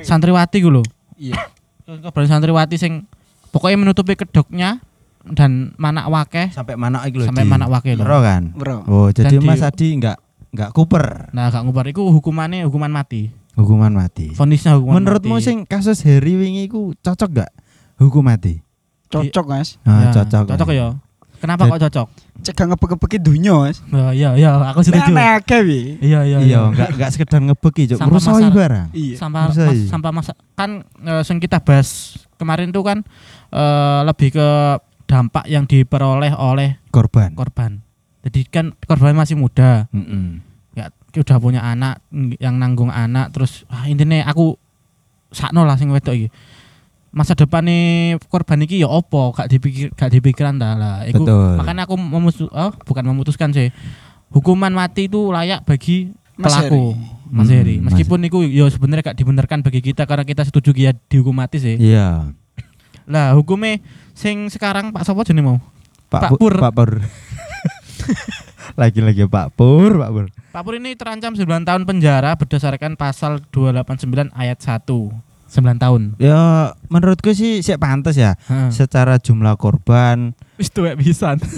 santriwati 0.00 0.58
ku 0.58 0.70
lho. 0.70 0.82
Iya. 1.16 1.36
Korban 1.84 2.26
santriwati 2.26 2.76
sing 2.76 3.04
pokoknya 3.50 3.76
menutupi 3.76 4.14
kedoknya 4.14 4.78
dan 5.26 5.74
manak 5.74 6.06
wakeh 6.06 6.48
sampai 6.50 6.74
mana 6.74 7.02
iki 7.02 7.16
lho. 7.16 7.26
sampai 7.26 7.44
manak 7.44 7.68
wakeh 7.68 7.94
lho. 7.94 8.04
Kan. 8.04 8.54
Ro. 8.54 8.86
Oh, 8.86 9.08
jadi 9.08 9.34
Dan 9.34 9.42
di- 9.42 9.46
Mas 9.46 9.60
Adi 9.60 9.88
enggak 9.92 10.16
enggak 10.50 10.70
kuper 10.70 11.28
Nah, 11.30 11.50
gak 11.50 11.62
ngubar 11.62 11.84
iku 11.84 12.08
hukumannya 12.10 12.62
hukuman 12.62 12.88
mati. 12.88 13.34
hukuman 13.54 13.90
mati. 13.90 14.30
Vonisnya 14.32 14.74
hukuman 14.74 15.02
Menurutmu 15.02 15.38
mati. 15.38 15.46
sing 15.46 15.56
kasus 15.62 16.02
Heri 16.02 16.34
wingi 16.34 16.64
iku 16.64 16.94
cocok 16.96 17.30
gak 17.36 17.50
hukum 17.96 18.22
mati? 18.22 18.62
Cocok, 19.06 19.46
Mas. 19.46 19.78
Ah, 19.82 20.10
Ya, 20.10 20.10
cocok. 20.12 20.50
Cocok 20.50 20.70
ya. 20.70 20.98
Kenapa 21.44 21.68
kok 21.68 21.80
cocok? 21.84 22.06
Cegah 22.40 22.66
ngebek-ngebeki 22.66 23.16
dunya, 23.20 23.52
Mas. 23.54 23.84
Oh, 23.86 24.08
iya 24.10 24.32
iya 24.32 24.56
aku 24.56 24.80
setuju. 24.80 25.12
Akeh 25.12 25.60
wi. 25.60 25.80
Iya 26.00 26.24
iya 26.24 26.38
Iya, 26.40 26.58
enggak 26.66 26.88
enggak 26.96 27.10
sekedar 27.12 27.38
ngebeki, 27.38 27.92
Cuk. 27.92 27.98
Masal. 28.00 28.48
barang. 28.48 28.88
Iya. 28.90 29.16
Sampah 29.20 29.42
mas, 29.46 29.56
sampah 29.86 30.10
masa 30.10 30.32
kan 30.56 30.70
eh, 30.98 31.20
sing 31.20 31.36
kita 31.36 31.60
bahas 31.60 32.16
kemarin 32.34 32.72
tuh 32.72 32.80
kan 32.80 33.04
eh, 33.52 34.00
lebih 34.02 34.32
ke 34.32 34.48
dampak 35.04 35.44
yang 35.46 35.68
diperoleh 35.68 36.32
oleh 36.32 36.80
Korban. 36.88 37.36
korban. 37.36 37.84
Jadi 38.24 38.40
kan 38.48 38.72
korban 38.80 39.12
masih 39.12 39.36
muda, 39.36 39.84
Mm-mm. 39.92 40.40
ya 40.72 40.88
udah 41.12 41.36
punya 41.36 41.60
anak 41.60 42.00
ng- 42.08 42.40
yang 42.40 42.56
nanggung 42.56 42.88
anak 42.88 43.28
terus 43.30 43.68
ah, 43.68 43.84
intinya 43.84 44.24
aku 44.24 44.56
sakno 45.28 45.62
lah 45.62 45.76
sing 45.76 45.92
wedok 45.92 46.16
iki. 46.16 46.28
Masa 47.14 47.38
depan 47.38 47.62
nih 47.62 48.18
korban 48.26 48.58
iki 48.66 48.82
ya 48.82 48.90
opo 48.90 49.30
gak 49.30 49.46
dipikir 49.46 49.94
gak 49.94 50.10
dipikiran 50.10 50.58
dah 50.58 50.74
lah. 50.74 50.96
Iku, 51.06 51.22
Betul. 51.22 51.62
makanya 51.62 51.86
aku 51.86 51.94
memutus 51.94 52.50
oh, 52.50 52.72
bukan 52.82 53.06
memutuskan 53.06 53.54
sih. 53.54 53.70
Hukuman 54.34 54.74
mati 54.74 55.06
itu 55.06 55.30
layak 55.30 55.62
bagi 55.62 56.10
Mas 56.34 56.50
pelaku. 56.50 56.98
Heri. 56.98 57.14
Mas 57.30 57.46
Hmm, 57.46 57.54
Heri. 57.54 57.76
Mas- 57.78 57.94
Meskipun 57.94 58.18
itu 58.26 58.42
ya 58.50 58.66
sebenarnya 58.66 59.14
gak 59.14 59.18
dibenarkan 59.22 59.62
bagi 59.62 59.80
kita 59.80 60.10
karena 60.10 60.26
kita 60.26 60.42
setuju 60.42 60.74
dia 60.74 60.90
dihukum 60.90 61.38
mati 61.38 61.62
sih. 61.62 61.78
Iya. 61.78 62.34
Lah 63.06 63.38
hukumnya 63.38 63.78
sing 64.10 64.50
sekarang 64.50 64.90
Pak 64.90 65.06
Sopo 65.06 65.22
jenenge 65.22 65.46
mau? 65.46 65.58
Pak 66.10 66.20
Pak, 66.20 66.30
Pur. 66.34 66.50
Pur. 66.50 66.54
Pak 66.58 66.72
Pur. 66.74 66.90
Lagi-lagi 68.80 69.22
Pak 69.30 69.54
Pur, 69.54 70.02
Pak 70.02 70.10
Pur. 70.10 70.26
Pak 70.50 70.62
Pur 70.62 70.74
ini 70.78 70.98
terancam 70.98 71.34
9 71.34 71.46
tahun 71.46 71.82
penjara 71.86 72.34
berdasarkan 72.34 72.98
pasal 72.98 73.38
289 73.54 74.34
ayat 74.34 74.58
1. 74.58 74.86
9 75.46 75.76
tahun. 75.76 76.02
Ya 76.16 76.38
menurutku 76.86 77.30
sih 77.30 77.60
sih 77.60 77.76
pantas 77.76 78.14
ya. 78.14 78.34
Heeh. 78.44 78.70
Secara 78.70 79.16
jumlah 79.16 79.54
korban 79.54 80.32
Wis 80.54 80.68
tuwek 80.68 80.94
pisan. 80.96 81.42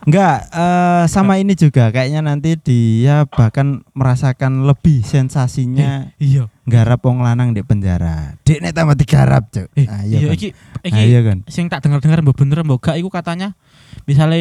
Enggak, 0.00 0.48
eh, 0.48 1.04
sama 1.06 1.36
ini 1.36 1.52
juga 1.52 1.90
kayaknya 1.90 2.24
nanti 2.24 2.56
dia 2.56 3.28
bahkan 3.28 3.84
merasakan 3.92 4.64
lebih 4.64 5.02
sensasinya 5.02 6.08
Iya. 6.16 6.48
garap 6.64 7.04
wong 7.04 7.20
lanang 7.20 7.52
di 7.52 7.60
penjara. 7.60 8.40
Dek 8.40 8.58
nek 8.58 8.72
tambah 8.72 8.96
digarap, 8.96 9.52
Cuk. 9.52 9.68
Eh, 9.74 9.84
Ah, 9.84 10.00
iya 10.02 10.24
kan? 10.24 10.32
iki 10.32 10.48
Ah, 10.50 10.88
iki 10.88 11.02
iya 11.04 11.20
kan. 11.20 11.38
sing 11.46 11.68
tak 11.68 11.84
dengar-dengar 11.84 12.22
mbok 12.22 12.32
bener 12.34 12.64
mbok 12.64 12.80
gak 12.80 12.96
iku 12.96 13.08
katanya 13.08 13.52
misalnya 14.02 14.40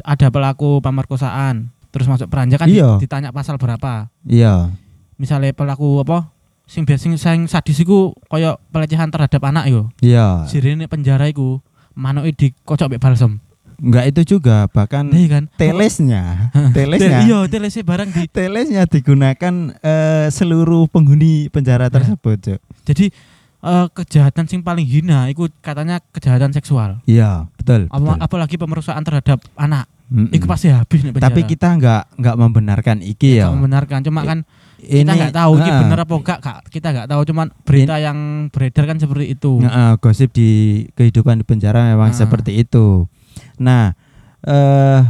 ada 0.00 0.26
pelaku 0.28 0.80
pemerkosaan 0.80 1.68
terus 1.90 2.08
masuk 2.08 2.26
peranjak 2.26 2.58
kan 2.58 2.66
di- 2.66 2.80
Iya. 2.80 2.96
ditanya 2.98 3.30
pasal 3.30 3.54
berapa. 3.54 4.08
Iya. 4.24 4.72
Misalnya 5.14 5.52
pelaku 5.52 6.00
apa 6.00 6.33
sing 6.64 6.82
biasa 6.82 7.12
sing, 7.12 7.40
sadis 7.44 7.78
iku 7.78 8.12
kaya 8.26 8.56
pelecehan 8.70 9.08
terhadap 9.08 9.40
anak 9.44 9.68
yo. 9.68 9.92
Iya. 9.98 10.48
Sirine 10.48 10.88
penjara 10.88 11.28
iku 11.28 11.60
manoke 11.92 12.32
dikocok 12.32 12.88
mbek 12.90 13.00
balsem. 13.00 13.38
Enggak 13.74 14.06
itu 14.06 14.38
juga 14.38 14.70
bahkan 14.70 15.02
Nah, 15.04 15.18
iya 15.18 15.28
kan. 15.28 15.44
telesnya, 15.58 16.54
Tel- 16.70 16.94
telesnya. 16.94 17.18
Iya, 17.20 17.38
telesnya 17.50 17.82
barang 17.82 18.10
di 18.10 18.22
Telesnya 18.30 18.82
digunakan 18.86 19.54
eh, 19.76 20.26
seluruh 20.30 20.86
penghuni 20.86 21.50
penjara 21.50 21.90
Nah. 21.90 21.92
tersebut, 21.92 22.38
Cuk. 22.38 22.60
Jadi 22.86 23.10
eh, 23.60 23.86
kejahatan 23.90 24.46
sing 24.46 24.62
paling 24.62 24.86
hina 24.86 25.26
itu 25.26 25.50
katanya 25.58 25.98
kejahatan 26.12 26.54
seksual. 26.54 27.02
Iya, 27.04 27.50
betul. 27.56 27.90
Apa- 27.90 27.98
betul. 28.14 28.18
apalagi 28.22 28.56
pemerkosaan 28.56 29.02
terhadap 29.02 29.42
anak. 29.54 29.90
Mm-mm. 30.04 30.30
Itu 30.30 30.44
pasti 30.44 30.68
habis 30.68 31.00
nih 31.00 31.10
penjara. 31.10 31.26
Tapi 31.32 31.40
kita 31.42 31.68
enggak 31.74 32.02
enggak 32.14 32.36
membenarkan 32.36 32.96
iki 33.00 33.40
ya. 33.40 33.48
Nggak 33.48 33.56
membenarkan 33.58 33.98
cuma 34.04 34.20
I- 34.22 34.44
kan 34.84 35.02
kita 35.02 35.12
nggak 35.16 35.34
tahu 35.34 35.52
ini 35.56 35.68
ah, 35.68 35.78
bener 35.80 35.98
apa 36.00 36.14
enggak 36.14 36.38
Kak. 36.40 36.58
Kita 36.68 36.88
nggak 36.92 37.08
tahu 37.08 37.20
cuman 37.26 37.46
berita 37.64 37.96
yang 37.96 38.18
beredar 38.48 38.84
kan 38.84 38.96
seperti 38.96 39.24
itu. 39.32 39.52
Heeh, 39.58 39.92
gosip 39.98 40.30
di 40.30 40.48
kehidupan 40.92 41.40
di 41.40 41.44
penjara 41.44 41.90
memang 41.90 42.12
Ah. 42.12 42.16
seperti 42.16 42.60
itu. 42.60 43.08
Nah, 43.58 43.96
eh 44.42 45.00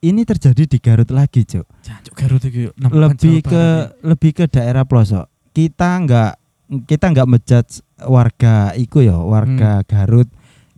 ini 0.00 0.24
terjadi 0.24 0.64
di 0.64 0.78
Garut 0.80 1.10
lagi, 1.10 1.44
Cuk. 1.44 1.66
Garut 2.16 2.40
itu 2.40 2.72
Lebih 2.72 3.44
ke 3.44 3.52
Barat 3.52 4.00
lebih 4.00 4.30
ke 4.32 4.44
daerah 4.48 4.88
pelosok. 4.88 5.28
Kita 5.50 5.98
enggak 5.98 6.38
kita 6.86 7.10
enggak 7.10 7.28
menjudge 7.28 7.82
warga 8.06 8.72
iku 8.72 9.02
ya, 9.02 9.18
warga 9.18 9.82
Hmm. 9.82 9.86
Garut 9.86 10.28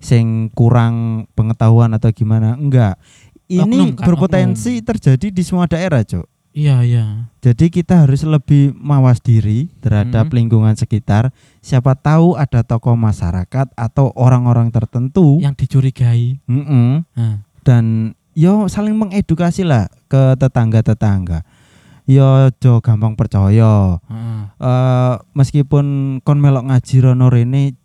sing 0.03 0.51
kurang 0.51 1.29
pengetahuan 1.33 1.95
atau 1.95 2.11
gimana 2.11 2.59
enggak 2.59 2.99
ini 3.47 3.63
Oknum, 3.63 3.89
kan, 3.95 4.07
berpotensi 4.09 4.81
terjadi 4.81 5.31
di 5.31 5.43
semua 5.45 5.69
daerah 5.69 6.03
cok 6.03 6.27
Iya 6.53 6.77
iya. 6.83 7.33
jadi 7.39 7.67
kita 7.67 8.05
harus 8.05 8.21
lebih 8.23 8.73
mawas 8.75 9.19
diri 9.19 9.73
terhadap 9.81 10.29
Mhm. 10.29 10.35
lingkungan 10.35 10.75
sekitar 10.75 11.33
siapa 11.59 11.93
tahu 11.95 12.35
ada 12.35 12.61
tokoh 12.61 12.93
masyarakat 12.93 13.73
atau 13.73 14.13
orang-orang 14.13 14.69
tertentu 14.69 15.39
Yang 15.39 15.65
dicurigai. 15.65 16.39
Mm-mm. 16.45 17.09
Nah, 17.11 17.41
dan 17.61 18.13
yo 18.33 18.65
saling 18.67 18.93
mengedukasi 18.95 19.63
lah 19.63 19.89
ke 20.07 20.37
tetangga-tetangga 20.37 21.41
yo 22.03 22.27
jo 22.55 22.81
gampang 22.81 23.15
percaya 23.15 23.97
heeh. 24.03 24.41
eh 24.59 25.15
meskipun 25.33 25.87
kon 26.21 26.37
melok 26.37 26.67
ngaji 26.67 26.97
rono 27.03 27.27
rene 27.27 27.79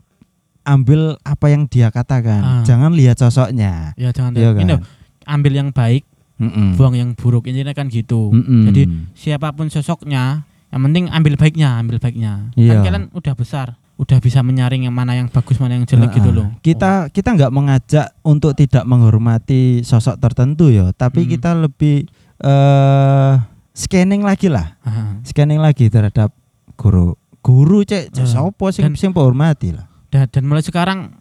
ambil 0.63 1.15
apa 1.21 1.47
yang 1.47 1.63
dia 1.65 1.87
katakan 1.87 2.41
Ah. 2.41 2.63
jangan 2.63 2.91
lihat 2.91 3.15
sosoknya 3.15 3.95
Ya 3.95 4.09
jangan 4.09 4.33
Iya 4.33 4.51
ini 4.55 4.73
kan? 4.73 4.83
ambil 5.25 5.53
yang 5.53 5.69
baik, 5.69 6.03
Mm-mm. 6.37 6.77
buang 6.77 6.93
yang 6.93 7.13
buruk. 7.13 7.45
Intinya 7.45 7.71
kan 7.71 7.87
gitu. 7.87 8.29
Mm-mm. 8.29 8.69
Jadi 8.69 8.81
siapa 9.13 9.49
pun 9.51 9.67
sosoknya, 9.67 10.45
yang 10.69 10.81
penting 10.83 11.09
ambil 11.09 11.33
baiknya, 11.33 11.77
ambil 11.77 11.97
baiknya. 11.97 12.53
Iya. 12.53 12.73
Kan 12.73 12.77
kalian 12.83 13.05
udah 13.11 13.33
besar, 13.33 13.67
udah 13.95 14.17
bisa 14.17 14.39
menyaring 14.39 14.85
yang 14.85 14.93
mana 14.93 15.13
yang 15.13 15.27
bagus, 15.27 15.57
mana 15.57 15.73
yang 15.73 15.83
jelek 15.83 16.09
Ah, 16.09 16.15
gitu 16.15 16.29
loh. 16.29 16.47
kita 16.59 17.09
kita 17.09 17.33
nggak 17.33 17.49
mengajak 17.49 18.07
untuk 18.21 18.53
tidak 18.53 18.85
menghormati 18.85 19.81
sosok 19.81 20.17
tertentu 20.17 20.69
ya 20.69 20.93
tapi 20.93 21.25
Hmm. 21.25 21.29
kita 21.31 21.49
lebih 21.57 22.05
eh 22.37 23.33
scanning 23.73 24.21
lagi 24.21 24.47
lah 24.47 24.77
Oh. 24.81 24.89
Ah. 24.89 25.13
scanning 25.21 25.57
lagi 25.57 25.89
terhadap 25.89 26.29
guru 26.73 27.17
guru 27.41 27.81
cek 27.81 28.09
cek 28.11 28.25
Ah. 28.25 28.29
sopo 28.29 28.69
sing 28.69 28.85
sing 28.93 29.09
hormati 29.11 29.73
lah 29.73 29.89
dan, 30.07 30.29
dan 30.29 30.43
mulai 30.45 30.61
sekarang 30.61 31.17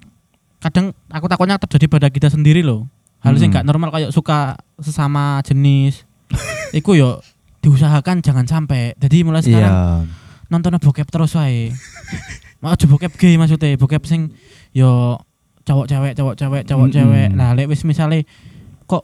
kadang 0.58 0.92
aku 1.08 1.26
takutnya 1.26 1.56
terjadi 1.56 1.86
pada 1.86 2.08
kita 2.08 2.28
sendiri 2.28 2.60
loh 2.60 2.84
hal 3.20 3.32
yang 3.34 3.52
Hmm. 3.52 3.64
normal 3.64 3.90
kayak 3.90 4.10
suka 4.10 4.54
sesama 4.76 5.40
jenis. 5.42 6.04
Iku 6.78 6.94
yo 6.94 7.22
diusahakan 7.60 8.20
jangan 8.20 8.44
sampai. 8.44 8.94
Jadi 8.96 9.22
mulai 9.22 9.40
sekarang 9.40 9.72
iya 10.06 10.24
nonton 10.46 10.78
bokep 10.78 11.06
terus 11.06 11.34
wae. 11.34 11.74
Mau 12.60 12.70
aja 12.70 12.84
bokep 12.84 13.12
gay 13.14 13.34
maksudnya. 13.34 13.74
Bokep 13.74 14.02
sing 14.04 14.30
yo 14.70 15.18
cowok 15.62 15.86
cewek 15.86 16.12
cowok 16.14 16.34
cewek 16.36 16.62
cowok 16.64 16.86
Mm-mm. 16.86 16.96
cewek. 16.96 17.28
Nah 17.30 17.52
lek 17.52 17.66
wis 17.66 17.82
misale 17.82 18.22
kok 18.86 19.02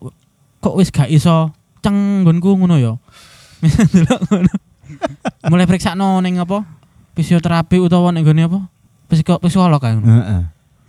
kok 0.59 0.75
wis 0.79 0.89
gak 0.89 1.11
iso 1.11 1.51
ceng 1.83 2.23
nggonku 2.23 2.55
ngono 2.55 2.79
yo. 2.79 2.93
Mulai 5.43 5.67
periksa 5.67 5.95
no 5.95 6.19
ning 6.21 6.39
apa? 6.39 6.63
Fisioterapi 7.13 7.77
utawa 7.79 8.11
ning 8.11 8.23
gone 8.23 8.43
apa? 8.43 8.61
Psiko 9.07 9.37
psikolog 9.39 9.77
kan 9.77 10.01
Heeh. 10.01 10.41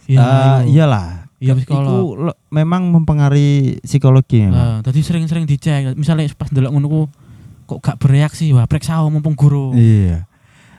iya 0.08 0.20
Eh, 0.20 0.28
iku. 0.64 0.72
iyalah 0.72 1.23
Iya, 1.44 1.52
Iku 1.54 1.60
psikolog. 1.60 2.08
lo- 2.24 2.40
memang 2.48 2.88
mempengaruhi 2.90 3.52
psikologi 3.82 4.40
memang. 4.42 4.56
Nah, 4.56 4.78
tadi 4.80 5.00
sering-sering 5.00 5.44
dicek 5.44 5.92
misalnya 5.94 6.32
pas 6.32 6.48
delok 6.48 6.72
ngono 6.72 6.88
ku 6.88 7.02
kok 7.66 7.80
gak 7.82 7.98
bereaksi 7.98 8.48
wah 8.50 8.64
periksa 8.64 9.04
mumpung 9.04 9.36
guru 9.36 9.76
Iya. 9.76 10.24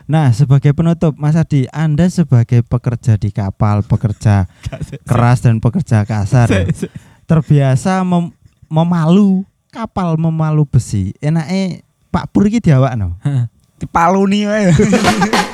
Nah, 0.04 0.28
sebagai 0.30 0.72
penutup, 0.72 1.12
Mas 1.14 1.32
Adi, 1.32 1.64
Anda 1.66 2.08
sebagai 2.08 2.60
pekerja 2.60 3.16
di 3.16 3.28
kapal, 3.28 3.80
pekerja 3.80 4.44
keras 5.08 5.40
dan 5.40 5.56
pekerja 5.58 6.02
kasar, 6.02 6.44
ya, 6.46 6.68
terbiasa 7.22 8.00
mem- 8.02 8.32
memalu 8.66 9.44
kapal 9.68 10.16
memalu 10.16 10.64
besi. 10.66 11.16
Enaknya 11.18 11.80
Pak 12.08 12.28
Pur 12.30 12.44
iki 12.44 12.60
diawakno. 12.60 13.16
Dipaluni 13.74 14.44
wae. 14.44 14.72